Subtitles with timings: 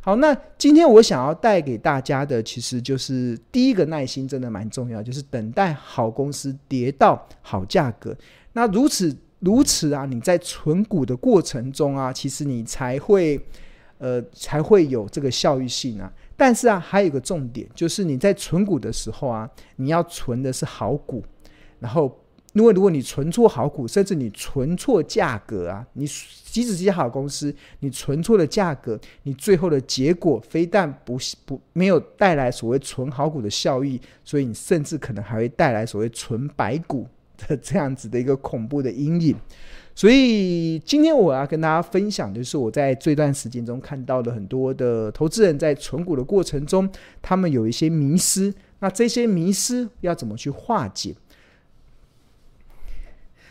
[0.00, 8.16] 好，那今天我想要带给大家的，其实就是第一个耐心真的蛮重要，就是等待好公司跌到好价格。
[8.54, 13.38] 那如此如此啊，你在存股的过程中啊，其实你才会
[13.98, 16.10] 呃才会有这个效益性啊。
[16.38, 21.22] 但是啊，还有一个重点，就是你在存股的时候啊，你要存的是好股，
[21.78, 22.18] 然后。
[22.54, 39.36] 因为如果你存错好股，甚至你存错价格啊，你即使是好公司，你存错了价格，你最后的结果非但不不没有带来所谓存好股的效益，所以你甚至可能还会带来所谓存白股的这样子的一个恐怖的阴影。
[39.98, 46.88] 所以今天我要跟大家分享，就是我在这段时间中看到了很多的投资人在存股的过程中，
[47.20, 51.16] 他们有一些迷失，那这些迷失要怎么去化解？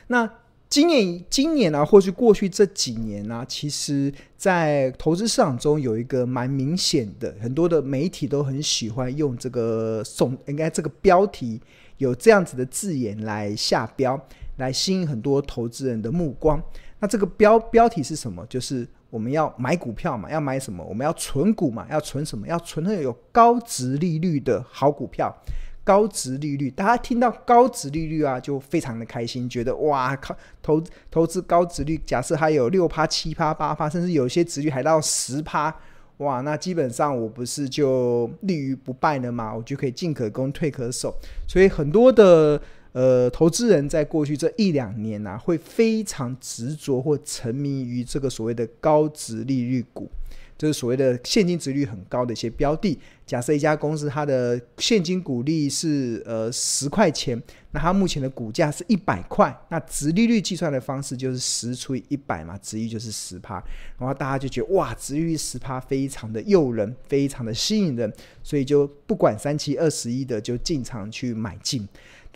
[0.08, 0.36] 那
[0.70, 11.60] 今年，今年呢、啊，或是过去这几年呢、其实，在投资市场中有一个蛮明显的，很多的媒体都很喜欢用这个耸，应该这个标题
[11.98, 14.18] 有这样子的字眼来下标，
[14.58, 16.62] 来吸引很多投资人的目光。
[17.00, 18.46] 那这个标标题是什么？
[18.48, 20.84] 就是我们要买股票嘛，要买什么？
[20.84, 22.46] 我们要存股嘛，要存什么？
[22.48, 25.36] 要存那有高值利率的好股票。
[25.84, 35.74] 高值利率，大家听到高值利率啊，就非常的开心，觉得哇靠，投投资高值率，假设还有六趴、七趴、八趴，甚至有些值率还到十趴，
[36.18, 39.56] 哇，那基本上我不是就立于不败了吗？
[39.56, 41.16] 我就可以进可攻，退可守。
[41.48, 42.62] 所以很多的
[42.98, 50.10] 呃投资人在过去这一两年啊，会非常执着或沉迷于这个所谓的高值利率股。
[50.58, 52.98] 就是所谓的现金值率很高的一些标的。
[53.28, 57.40] 假设一家公司它的现金股利是呃十块钱，
[57.74, 63.64] 那它目前的股价是一百块，那值利率计算的方式就是十除以一百嘛，殖利率就是十趴。
[64.00, 71.88] 然后大家就觉得哇，值利率十趴非常的诱人，非常的吸引人，所以就不管三七二十一的就进场去买进。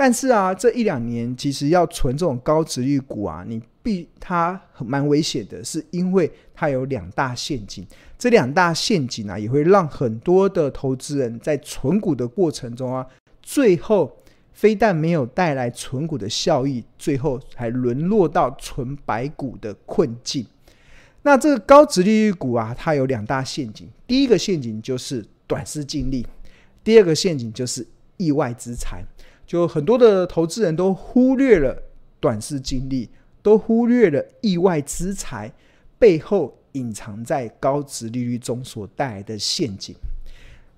[0.04, 7.86] 但是啊，这一两年其实要存这种高殖利率股啊，你必它蛮危险的，是因为它有两大陷阱。
[8.18, 13.06] 这两大陷阱啊，也会让很多的投资人在存股的过程中啊，
[13.44, 14.12] 最后
[14.54, 20.44] 非但没有带来存股的效益，最后还沦落到存白股的困境。
[21.22, 23.88] 那这个高殖利率股啊，它有两大陷阱。
[24.08, 26.26] 第一个陷阱就是短视近利，
[26.84, 27.86] 第二个陷阱就是
[28.18, 29.06] 意外之财。
[29.52, 31.84] 就很多的投资人都忽略了
[32.22, 33.10] 短视近利，
[33.42, 35.52] 都忽略了意外之财
[36.00, 36.58] 背后。
[36.74, 39.94] 隐藏在高值利率中所带来的陷阱。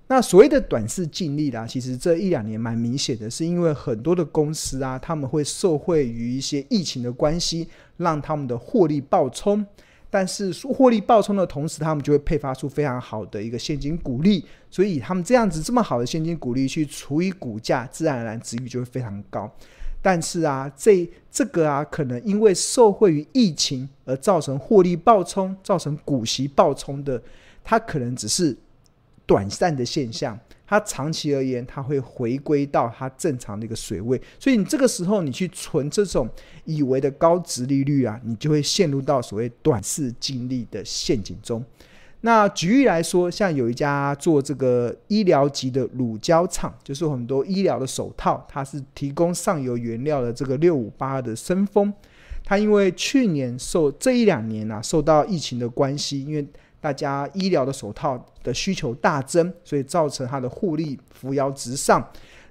[0.08, 7.68] 那所谓的短视近利啦，其实这一两年蛮明显的，是因为很多的公司啊，他们会受惠于一些疫情的关系，
[7.98, 9.64] 让他们的获利暴冲。
[10.14, 19.52] 但是获利暴冲的同时，他们就会配发出非常好的一个现金股利，所以他们这样子这么好的现金股利去除以股价，自然而然值率就会非常高。
[20.00, 27.20] 但是啊，这这个啊，可能因为受惠于疫情而造成获利暴冲、造成股息暴冲的，
[27.64, 28.56] 它可能只是
[29.26, 30.38] 短暂的现象。
[30.66, 34.20] 它长期而言，它会回归到它正常的一个水位。
[34.38, 36.28] 所以你这个时候你去存这种
[36.64, 41.64] 以为的高值利率啊，你就会陷入到所谓短视近利的陷阱中。
[42.22, 51.92] 那举例来说，像有一家做这个医疗级的乳胶厂，就是很多医疗的手套，它是提供上游原料的这个六五八的森丰，
[52.42, 56.46] 它因为去年受这一两年啊受到疫情的关系，因为
[56.84, 62.06] 大家医疗的手套的需求大增，所以造成它的获利扶摇直上。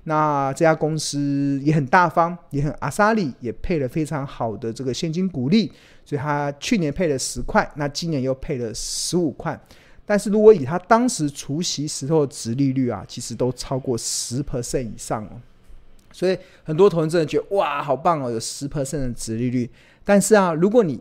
[0.06, 5.72] 那这家公司也很大方，也很阿莎利，也配了非常好的这个现金股利，
[6.04, 9.58] 所以他去年配了十块，那今年又配了十五块。
[10.04, 15.40] 但是如果以他当时除息时候的殖利率啊，其实都超过十 percent 以上哦。
[16.12, 19.70] 所以很多投资人觉得哇，好棒哦，有十 percent 的值利率。
[20.04, 21.00] 但是啊，如果你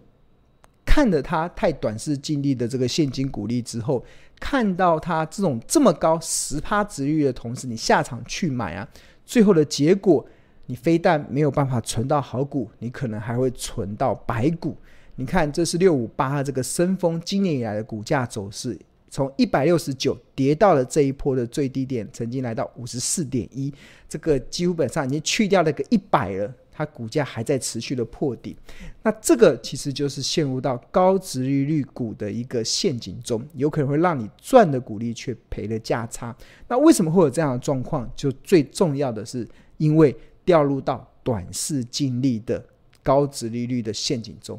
[0.94, 4.04] 看了他太短视近利的这个现金股利之后，
[4.38, 8.86] 看到它这种这么高十趴值率的同时，你下场去买啊，
[9.24, 10.22] 最后的结果，
[10.66, 14.76] 你非但没有办法存到好股，你可能还会存到白股。
[15.14, 18.78] 你看，这是六五八这个森丰今年以来的股价走势，
[19.08, 23.72] 从一百六十九跌到了这一波的最低点，曾经来到五十四点一，
[24.06, 28.56] 这个基本上已经去掉了个一百了，它股价还在持续的破底。
[29.02, 36.34] 那这个其实就是陷入到高值利率股的一个陷阱中，有可能会让你赚的股利却赔了价差。
[36.68, 38.10] 那为什么会有这样的状况？
[38.16, 39.46] 就最重要的是
[39.76, 42.64] 因为掉入到短视近利的
[43.02, 44.58] 高值利率的陷阱中。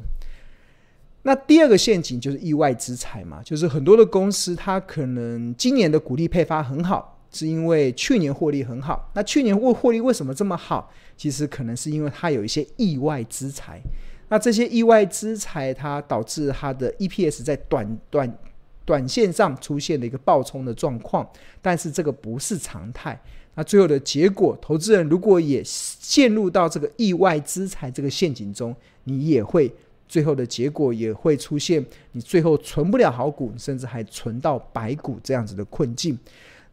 [1.26, 9.10] 那第二个陷阱就是意外之财嘛，就是很多的公司它可能今年的股利配发很好，是因为去年获利很好。
[9.14, 10.90] 那去年获获利为什么这么好？
[11.16, 13.80] 其实可能是因为它有一些意外之财。
[14.28, 18.38] 那这些意外之财，它导致它的 EPS 在短短
[18.84, 21.28] 短线上出现了一个暴冲的状况，
[21.60, 23.20] 但是这个不是常态。
[23.56, 29.70] 那最后的结果，投资人如果也陷入到这个意外之财这个陷阱中，你也会。
[30.06, 36.16] 最后的结果也会出现，你最后存不了好股，甚至还存到白股这样子的困境。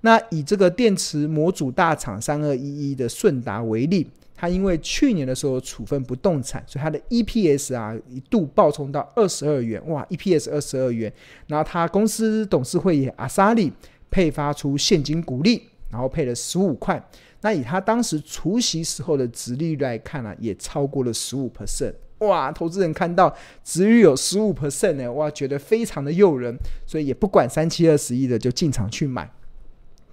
[0.02, 11.12] 那以这个电池模组大厂三二一一的顺达为例，它因为去年的时候处分不动产，所以它的 EPS 啊一度暴冲到二十二元，哇，EPS 二十二元。
[11.48, 13.72] 然后它公司董事会也阿萨利
[14.10, 17.02] 配发出现金股利，然后配了十五块。
[17.44, 21.94] 那以他当时除息时候的值利率来看呢、啊，也超过了十五 percent。
[22.20, 22.52] 哇！
[22.52, 26.56] 投资人看到值率有十五 percent 呢，哇，觉得非常的诱人，
[26.86, 29.28] 所以也不管三七二十一的就进场去买。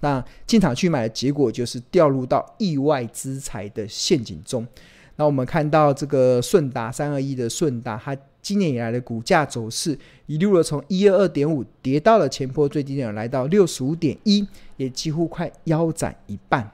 [0.00, 4.66] 那进场去买的结果就是掉入到意外之财的陷阱中。
[5.16, 14.46] 那我们看到这个顺达三二一的顺达，它今年以来的股价走势一路的从一二二点五跌到了前波最低点，来到六十五点一，
[14.76, 16.70] 也几乎快腰斩一半。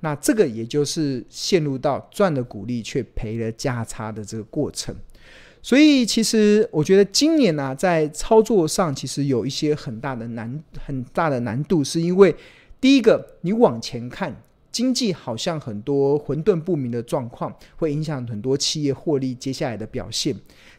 [0.00, 4.94] 那这个也就是陷入到赚了股利却赔了价差的这个过程，
[5.60, 12.32] 所以其实我觉得今年呢、在操作上其实有一些很大的难很大的难度，是因为
[12.80, 20.34] 第一个，你往前看经济好像很多混沌不明的状况，会影响很多企业获利接下来的表现；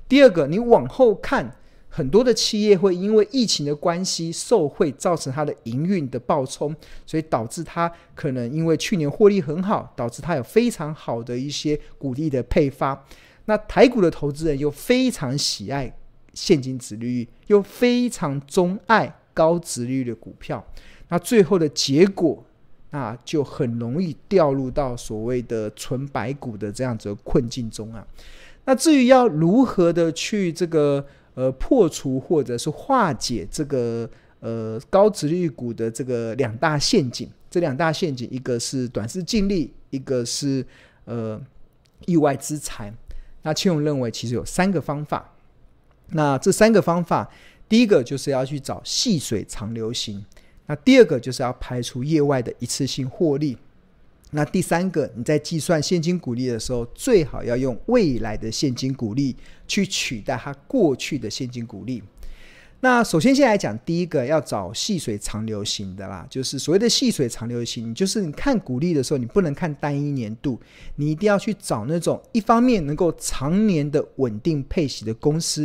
[0.08, 1.56] 第二个，你往后看。
[1.92, 6.74] 很多的企业会因为疫情的关系受惠，造成它的营运的暴冲，
[7.04, 13.04] 所以导致它可能因为去年获利很好，导致它有非常好的一些股利的配发。
[13.46, 15.92] 那台股的投资人又非常喜爱
[16.36, 20.64] 现金殖利率，又非常钟爱高殖利率的股票，
[21.10, 22.44] 那最后的结果，
[22.92, 28.08] 那就很容易掉入到所谓的纯白股的这样子的困境中啊。
[28.66, 31.06] 那至于要如何的去这个。
[31.36, 34.10] 呃，破除或者是化解这个
[34.42, 40.66] 呃高值率股的这个两大陷阱，这两大陷阱，一个是短视尽力，一个是
[41.06, 41.40] 呃
[42.08, 42.94] 意外之财。
[43.44, 45.34] 那庆荣认为，其实有三个方法。
[46.10, 47.32] 那这三个方法，
[47.70, 50.26] 第一个就是要去找细水长流型，
[50.70, 53.58] 那第二个就是要排除业外的一次性获利。
[54.30, 59.36] 那第三个，你在计算现金股利的时候，最好要用未来的现金股利
[59.68, 62.04] 去取代它过去的现金股利。
[62.82, 70.60] 那首先先来讲，第一个要找细水长流型的啦，就是所谓的细水长流型，就是你看股利的时候，你不能看单一年度，
[70.98, 75.64] 你一定要去找那种一方面能够常年的稳定配息的公司。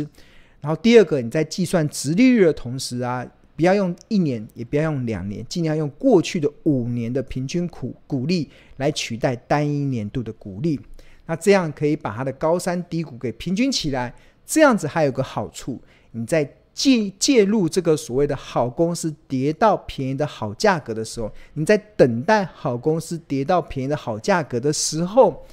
[0.59, 3.23] 然后第二个，你在计算殖利率的同时啊。
[3.55, 10.79] 不要用一年，也不要用两年，尽量用过去的五年的平均股股利来取代单一年度的股利。
[11.25, 14.13] 那这样可以把它的高山低谷给平均起来。
[14.45, 15.81] 这样子还有个好处，
[16.11, 25.43] 你在介介入这个所谓的好公司跌到便宜的好价格的时候，你在等待好公司跌到便宜的好价格的时候，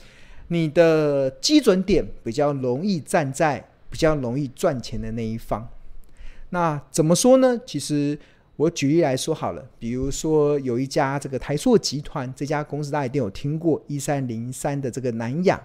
[0.49, 5.67] 你的基准点比较容易站在比较容易赚钱的那一方。
[6.55, 7.59] 那怎么说呢？
[7.65, 8.19] 其实
[8.57, 15.59] 我举例来说好了，比如说有一家这个台塑集团这家公司，大家一定有听过一三零三的这个南亚，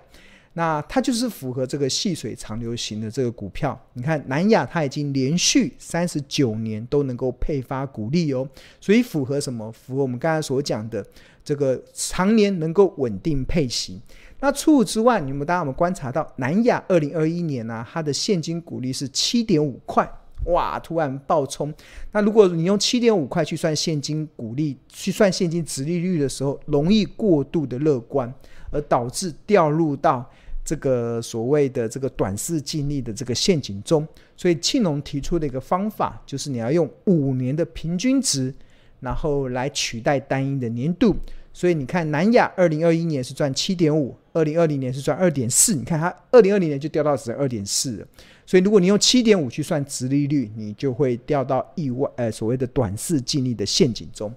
[0.54, 3.78] 那它就是符合这个细水长流型的这个股票。
[3.96, 8.48] 你看南亚，它已经连续三十九年都能够配发股利哦，
[8.80, 9.70] 所以符合什么？
[9.74, 11.06] 符合我们刚才所讲的
[11.44, 14.02] 这个常年能够稳定配息。
[14.40, 20.10] 那除此之外，你们大家有没有观察到南亚二零二一年呢、它的现金股利是七点五块。
[20.46, 20.80] 哇！
[20.80, 21.74] 突然暴冲。
[22.12, 28.34] 那如果你用七点五块去算现金股利，去算现金殖利率的时候，容易过度的乐观，
[28.72, 30.30] 而导致掉入到
[30.64, 34.08] 这个所谓的这个短视近利的这个陷阱中。
[34.38, 38.54] 所以庆隆提出的一个方法，就是你要用五年的平均值，
[39.00, 41.16] 然后来取代单一的年度。
[41.52, 45.74] 所以你看，南亚二零二一年是赚七点五，二零二零年是赚二点四。
[45.74, 48.08] 你看它二零二零年就掉到只二点四了。
[48.48, 54.34] 所以，如果你用七点五去算殖利率，你就会掉到意外呃所谓的短视近利的陷阱中。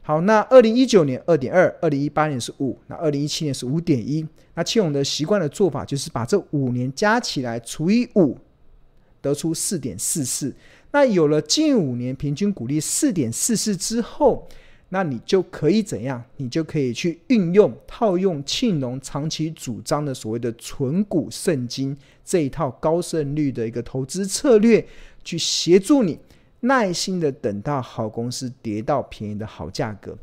[0.00, 4.26] 好，那二零一九年二点二，二零一八年是五，那二零一七年是五点一。
[4.54, 8.38] 那庆隆的习惯的做法就是把这五年加起来除以五，
[9.20, 10.54] 得出四点四四。
[10.92, 14.48] 那有了近五年平均股利四点四四之后，
[14.90, 16.22] 那你就可以怎样？
[16.36, 24.86] 你就可以去运用套用庆隆长期主张的所谓的存股圣经这一套高胜率的一个投资策略，
[25.24, 26.18] 去协助你。
[26.62, 30.14] 耐心的等到好公司跌到便宜的好价格。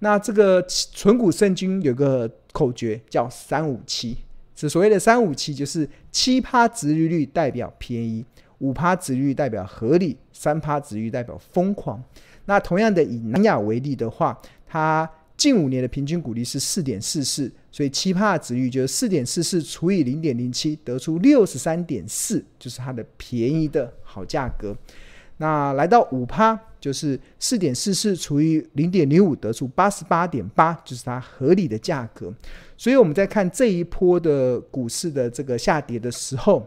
[0.00, 4.14] 那这个存股圣经有个口诀叫三五七，
[4.54, 8.22] 是所谓的三五七，就是七趴殖利率代表便宜，
[8.58, 12.04] 五趴殖利率代表合理，三趴殖利率代表疯狂。
[12.46, 24.74] 那同样的以南亚为例的话，它近五年的平均股利是四点四四，所以七趴殖利率就是四点四四除以零点零七，得出六十三点四，就是它的便宜的好价格。
[25.38, 32.32] 那来到五趴，就是四点四四除以零点零五，得出八十八点八，就是它合理的价格。
[32.78, 36.66] 所以我们在看这一波的股市的这个下跌的时候，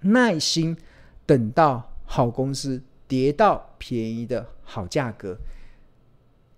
[0.00, 0.76] 耐心
[1.24, 5.36] 等到好公司跌到便宜的好价格。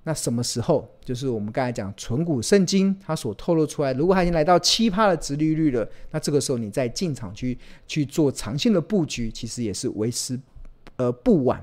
[0.05, 0.89] 那什么时候？
[1.05, 10.39] 就是我们刚才讲存股圣经它所透露出来，如果它已经来到七趴的殖利率了，那这个时候你再进场去去做长线的布局，其实也是为时。
[10.97, 11.63] 呃，不晚，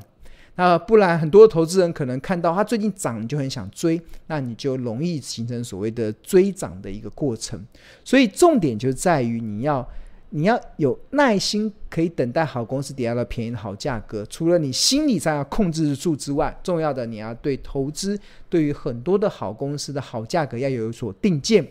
[0.58, 7.66] 那不然很多投资人可能看到它最近涨，就很想追，那你就容易形成所谓的追涨的一个过程。
[8.06, 9.90] 所以重点就在于你要
[10.36, 14.26] 你要有耐心，可以等待好公司跌到了便宜的好价格。
[14.26, 21.64] 除了你心理上要控制住之外，重要的你要对投资，对于很多的好公司的好价格要有所定见。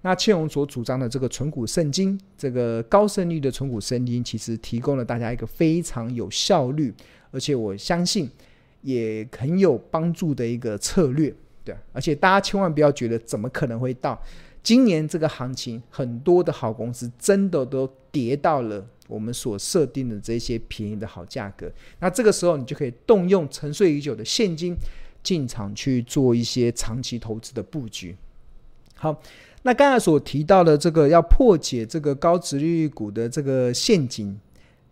[0.00, 6.94] 那庆荣所主张的这个存股圣经，这个高胜率的存股圣经，其实提供了大家一个非常有效率，
[7.30, 8.30] 而且我相信
[8.80, 11.34] 也很有帮助的一个策略。
[11.62, 14.18] 对，而且大家千万不要觉得怎么可能会到
[14.66, 21.70] 今年这个行情，很多的好公司真的都跌到了我们所设定的这些便宜的好价格。
[22.00, 24.74] 那这个时候，你就可以动用沉睡已久的现金
[25.22, 28.16] 进场去做一些长期投资的布局。
[28.96, 29.22] 好。
[29.62, 34.38] 那刚才所提到的这个要破解这个高值利率股的这个陷阱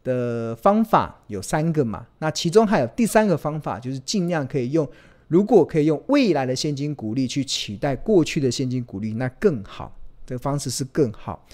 [0.03, 2.07] 的方法有三个嘛？
[2.19, 4.89] 那其中还有第三个方法，就是尽量可以用，
[5.29, 9.97] 如果可以用未来的现金股利去取代过去的现金股利，那更好。
[10.27, 11.47] 这个方式是更好。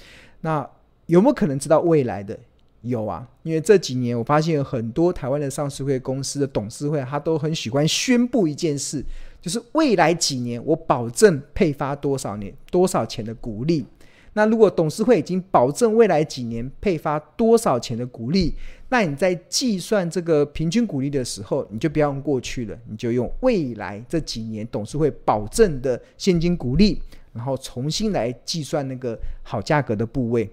[0.42, 0.68] 那
[1.06, 2.38] 有没有可能知道未来的？
[2.82, 9.04] 有啊，因为这几年我发现有很多台湾的上市会公司的董事会，他都很喜欢宣布一件事。
[9.40, 13.84] 就是未来几年，我保证配发多少年多少钱的股利。
[14.32, 18.54] 那如果董事会已经保证未来几年配发多少钱的股利，
[18.88, 27.00] 那你在计算这个平均股利的时候，你就不要用过去了，你就用未来这几年董事会保证的现金股利，
[27.32, 30.49] 然后重新来计算那个好价格的部位。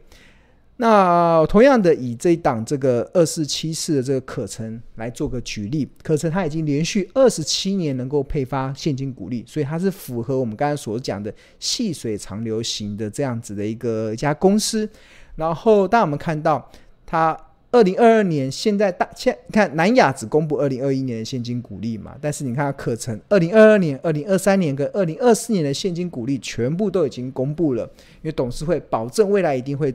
[0.79, 14.87] 那同样的，以这一档这个二四七四的这个可成来做个举例，可成它已经连续二十七年能够配发现金股利，所以它是符合我们刚才所讲的细水长流型的这样子的一个一家公司。
[15.35, 16.69] 然后，当我们看到
[17.07, 17.35] 它
[17.71, 27.83] 二零二二年现在大现看南亚只公布二零二一年的现金股利嘛，但是你看可成二零二二年、二零二三年跟二零二四年的现金股利全部都已经公布了，
[28.21, 29.91] 因为董事会保证未来一定会。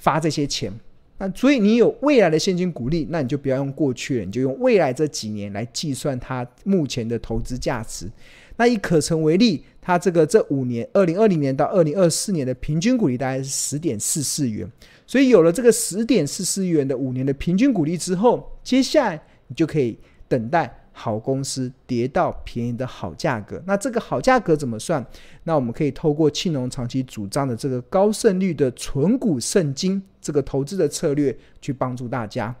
[0.00, 0.72] 发这些钱，
[1.18, 8.10] 那所以你有未来的现金股利，那你就不要用过去了，你就用未来这几年来计算它目前的投资价值。
[8.56, 14.66] 那以可成为例，它这个这五年，二零二零年到二零二四年的平均股利大概是十点四四元。
[15.06, 20.79] 所以有了这个十点四四元的五年的平均股利之后，接下来你就可以等待。
[21.02, 25.02] 好公司跌到便宜的好价格，那这个好价格怎么算？
[25.44, 32.54] 那我们可以透过庆隆长期主张的这个高胜率的存股圣经这个投资的策略去帮助大家。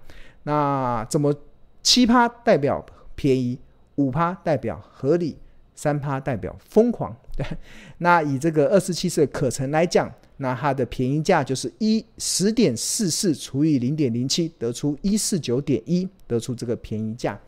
[0.44, 1.34] 那怎么
[1.82, 2.82] 七趴代表
[3.14, 3.58] 便宜，
[3.96, 5.36] 五趴代表合理，
[5.74, 7.14] 三趴代表疯狂？
[7.36, 7.44] 对，
[7.98, 17.38] 那以这个二十七四的可成来讲，那它的便宜价就是一十点四四除以零点零七，得出一四九点一，得出这个便宜价。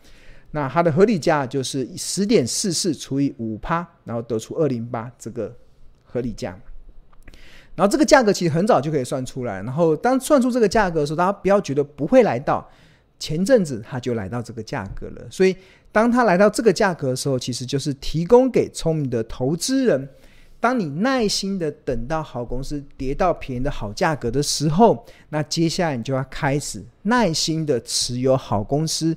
[0.53, 5.55] 那它的合理价就是十点四四除以五趴，然后得出二零八这个
[6.05, 6.59] 合理价。
[7.75, 9.63] 然后这个价格其实很早就可以算出来。
[9.63, 12.71] 然后当算出这个价格的时候，大家不要觉得不会来到。
[13.19, 15.27] 前阵子它就来到这个价格了。
[15.31, 15.57] 所以
[15.91, 20.09] 当它来到这个价格的时候，其实就是提供给聪明的投资人。
[20.59, 29.17] 当你耐心的等到好公司跌到便宜的好价格的时候，那接下来你就要开始耐心的持有好公司。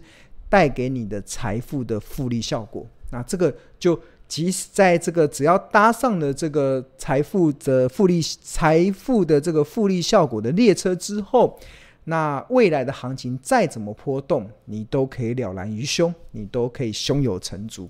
[0.50, 11.60] 带给你的财富的复利效果，那这个就即使在这个只要搭上了这个财富的复利、财富的这个复利效果的列车之后，
[12.06, 17.90] 那未来的行情再怎么波动，你都可以了然于胸，你都可以胸有成竹。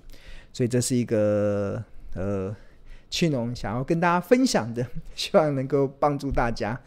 [0.52, 1.84] 所以这是一个
[2.14, 2.56] 呃，
[3.10, 6.80] 去农想要跟大家分享的，希望能够帮助大家。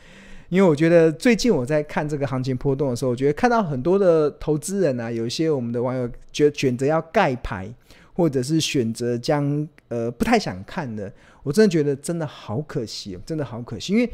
[0.48, 7.72] 因为我觉得最近我在看这个行情波动的时候，我觉得看到很多的投资人啊，有一些我们的网友觉选择要盖牌，
[8.14, 11.12] 或者是选择将呃不太想看的，
[11.42, 14.10] 我真的觉得真的好可惜，真的好可惜，因为。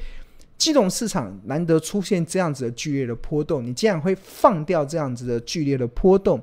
[0.57, 6.41] 金融市场难得出现这样子的剧烈的波动，你竟然会放掉这样子的剧烈的波动，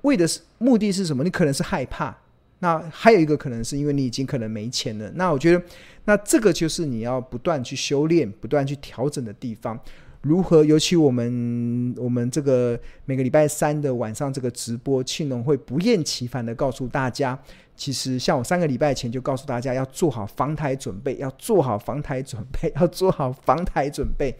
[0.00, 1.22] 为的是目的是什么？
[1.22, 2.16] 你可能是害怕，
[2.60, 5.10] 那还有一个可能是因为你已经可能没钱了。
[5.14, 5.62] 那我觉得，
[6.04, 9.78] 那这个就是你要不断去修炼、不断去调整的地方。
[10.22, 10.64] 如何？
[10.64, 17.38] 尤其我们我们这个每个礼拜三的晚上这个直播，庆农会不厌其烦的告诉大家。
[17.76, 24.34] 其实，像我三个礼拜前就告诉大家要做好防台准备，要做好防台准备， 要做好防台准备。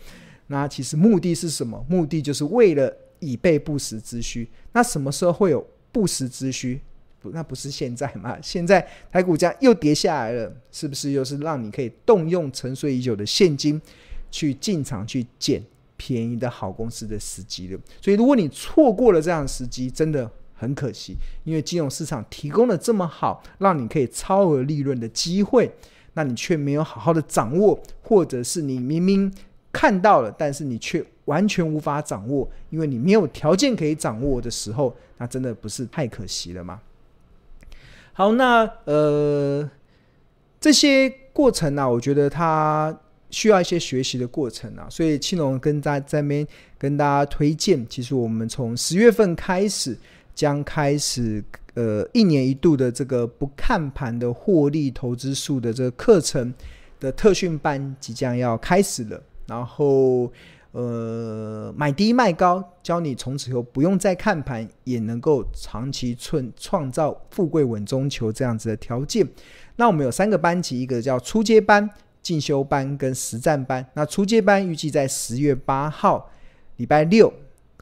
[0.47, 1.85] 那其实目的是什么？
[1.87, 4.49] 目的就是为了以备不时之需。
[4.73, 6.80] 那什么时候会有不时之需？
[7.25, 8.37] 不，那不是现在嘛？
[8.43, 13.81] 现在台股价又跌下来了，是不是又是让你可以动用沉睡已久的现金
[14.31, 15.64] 去进场去捡
[15.97, 17.81] 便宜的好公司的时机了？
[18.00, 20.31] 所以，如果你错过了这样的时机，真的。
[20.57, 25.69] 很可惜，因为金融市场提供了这么好，让你可以超额利润的机会，
[26.14, 29.31] 那你却没有好好的掌握，或者是你明明
[29.73, 36.81] 看到了，但是你却完全无法掌握，因为你没有条件可以掌握的时候，那真的不是太可惜了吗？
[38.14, 39.68] 好，那呃，
[40.59, 46.47] 这些过程呢、啊，我觉得它需要一些学习的过程啊，所以青龙跟大家在这边
[46.78, 49.99] 跟大家推荐，其实我们从十月份开始。
[50.37, 51.40] 将开始，
[51.75, 56.52] 呃，一年一度的这个不看盘的获利投资术的这个课程
[56.99, 59.23] 的特训班即将要开始了。
[59.47, 60.28] 然后，
[60.75, 69.26] 呃，买低卖高，教你从此以后不用再看盘，也能够长期创创造富贵稳中求这样子的条件。
[69.76, 71.88] 那我们有三个班级，一个叫初阶班、
[72.21, 73.87] 进修班跟实战班。
[73.95, 76.30] 那初阶班预计在十月八号，
[76.76, 77.32] 礼拜六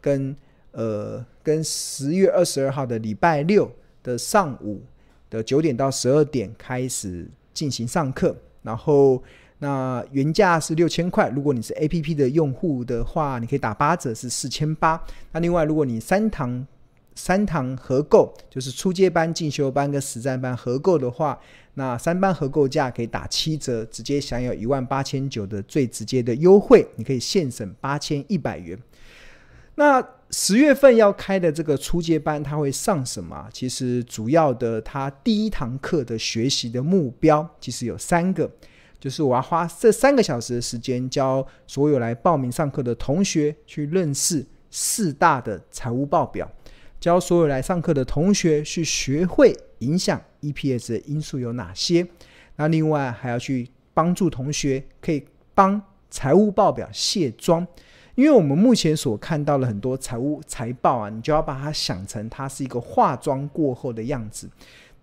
[0.00, 0.36] 跟。
[0.74, 3.70] 呃，跟十月二十二号的礼拜六
[4.02, 4.80] 的上午
[5.28, 9.22] 的九点到十二点开始进行上课，然后
[9.62, 15.00] 那原价是六千块，如果你是 APP 的用户的话，你可以打八折是四千八。
[15.30, 16.66] 那另外，如果你三堂
[17.14, 21.38] 三堂合购，就是初阶班、进修班跟实战班合购的话，
[21.74, 28.76] 那三班合购价可以打七折，直接享有一万八千九的最直接的优惠，你可以现省八千一百元。
[29.76, 33.48] 那十月份要开的这个初阶班，它会上什么？
[33.52, 38.50] 其实主要的，它第一堂课的学习的目标其实有三个，
[39.02, 46.48] 就是我要花这三个小时的时间，教所有来报名上课的同学去认识四大的财务报表，
[47.00, 52.06] 教所有来上课的同学去学会影响 EPS 的因素有哪些。
[52.54, 57.66] 那另外还要去帮助同学可以帮财务报表卸妆。
[58.14, 64.48] 因为我们目前所看到的很多财务财报啊，你就要把它想成它是一个化妆过后的样子。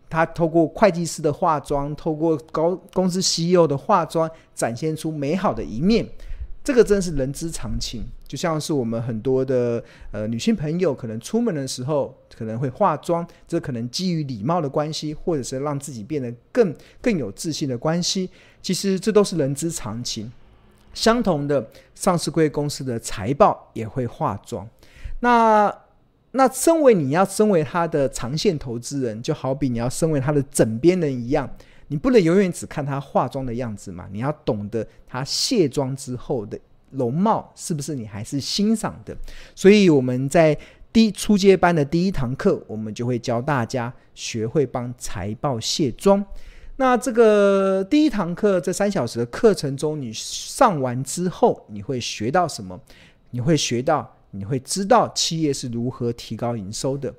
[0.09, 6.05] 他透过会计师的化妆，透过高公司 CEO 的化妆，展现出美好的一面。
[6.63, 8.03] 这个真是人之常情。
[8.27, 18.29] 就像是我们很多的呃女性朋友，可能出门的时候可能会化妆，这可能基于礼貌的关系，或者是让自己变得更更有自信的关系。
[18.61, 20.31] 其实这都是人之常情。
[20.93, 24.67] 相同的，上市柜公司的财报也会化妆。
[25.21, 25.73] 那
[26.31, 31.49] 那身为你要身为他的长线投资人，就好比你要身为他的枕边人一样，
[31.87, 34.07] 你不能永远只看他化妆的样子嘛。
[34.11, 36.59] 你要懂得他卸妆之后的
[36.91, 39.15] 容貌是不是你还是欣赏的。
[39.55, 40.57] 所以我们在
[40.93, 46.23] 第初阶班的第一堂课，我们就会教大家学会帮财报卸妆。
[46.77, 52.79] 那这个第一堂课，这三小时的课程中，你上完之后，你会学到什么？
[53.31, 57.13] 你会学到，你会知道企业是如何提高营收的，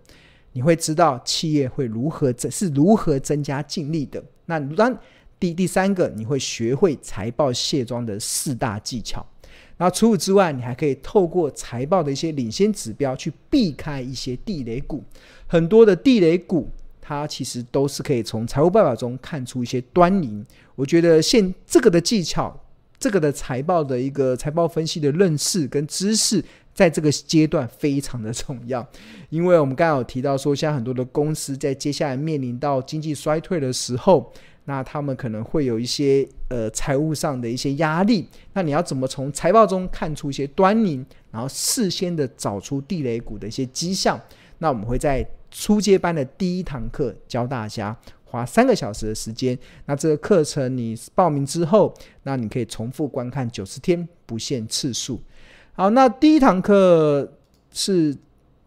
[0.52, 4.22] 你会知道企业会如何增是如何增加净利的。
[4.46, 4.96] 那当
[5.38, 9.24] 第第三个，你会学会财报卸妆的四大技巧。
[9.78, 15.02] 那除此之外，你还可以透过财报的一些领先指标去避开一些地雷股，
[15.46, 16.68] 很多的地雷股。
[17.02, 20.44] 它其实都是可以从财务报表中看出一些端倪。
[20.76, 22.56] 我觉得现这个的技巧，
[23.00, 26.44] 这个的财报的一个财报分析的认识跟知识，
[26.80, 28.88] 在这个阶段非常的重要，
[29.28, 34.32] 因为我们刚刚有提到说，像很多的公司在接下来面临到经济衰退的时候，
[34.64, 38.26] 那他们可能会有一些呃财务上的一些压力。
[38.54, 44.18] 那你要怎么从财报中看出一些端倪，然后事先的找出地雷股的一些迹象？
[44.56, 49.58] 那我们会在初阶班的第一堂课教大家，花三个小时的时间。
[49.84, 55.20] 那这个课程你报名之后，那你可以重复观看九十天，不限次数。
[55.72, 57.32] 好，那第一堂课
[57.72, 58.14] 是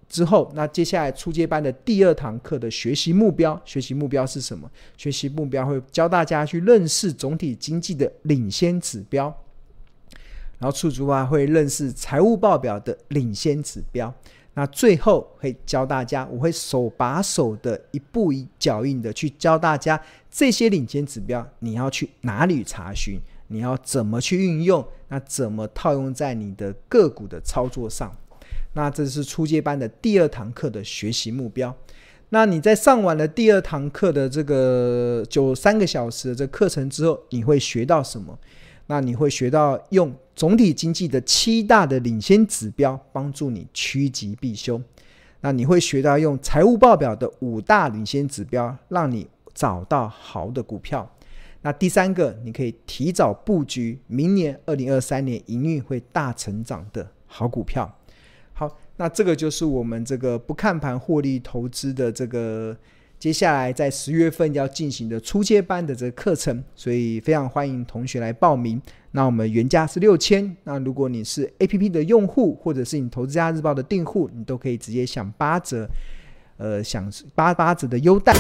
[0.08, 4.70] 之后，那接下来初阶班的第二堂课的学习目标，学习目标是什么？
[4.98, 9.26] 学习目标会教大家去认识总体经济的领先指标，
[10.60, 14.12] 然后出主啊会认识财务报表的领先指标，
[14.54, 20.00] 那最后会教大家，我会手把手的一步一脚印的去教大家
[20.32, 23.20] 这些领先指标，你要去哪里查询？
[23.54, 24.84] 你要怎么去运用？
[25.10, 28.12] 那怎么套用在你的个股的操作上？
[28.74, 31.76] 那这是初阶班的第二堂课的学习目标。
[32.30, 38.36] 那你在上完了第二堂课的这个就三个小时的这课程之后，你会学到什么？
[38.88, 44.84] 那你会学到用总体经济的七大的领先指标帮助你趋吉避凶。
[45.42, 51.08] 那你会学到用财务报表的五大领先指标，让你找到好的股票。
[51.64, 57.92] 那第三个，你可以提早布局明年二零二三年营运会大成长的好股票。
[58.52, 62.78] 好，那这个就是我们这个不看盘获利投资的这个
[63.18, 68.80] 接下来在十月份要进行的初阶班的这个课程，所以非常欢迎同学来报名。
[69.12, 75.88] 那我们原价是六千，那如果你是 APP 的用户，或者是你投资家日报的订户，你都可以直接享八折，
[76.58, 78.34] 呃，享八八折的优待。